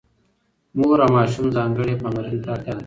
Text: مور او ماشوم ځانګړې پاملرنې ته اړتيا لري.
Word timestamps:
مور 0.77 0.97
او 1.05 1.09
ماشوم 1.17 1.47
ځانګړې 1.57 1.93
پاملرنې 2.01 2.39
ته 2.43 2.49
اړتيا 2.53 2.71
لري. 2.73 2.79